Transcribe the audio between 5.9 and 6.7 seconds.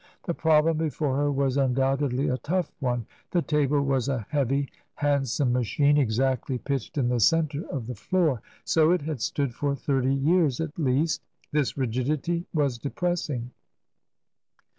exactly